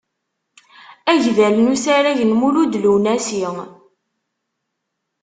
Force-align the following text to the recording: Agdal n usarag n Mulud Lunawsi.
Agdal 1.11 1.55
n 1.59 1.65
usarag 1.73 2.19
n 2.25 2.31
Mulud 2.39 2.73
Lunawsi. 2.83 3.41